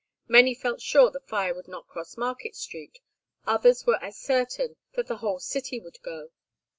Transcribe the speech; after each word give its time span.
Many 0.27 0.55
felt 0.55 0.81
sure 0.81 1.11
the 1.11 1.19
fire 1.19 1.53
would 1.53 1.67
not 1.67 1.87
cross 1.87 2.17
Market 2.17 2.55
Street, 2.55 2.97
others 3.45 3.85
were 3.85 4.03
as 4.03 4.17
certain 4.17 4.77
that 4.95 5.05
the 5.05 5.17
whole 5.17 5.37
city 5.37 5.79
would 5.79 6.01
go. 6.01 6.31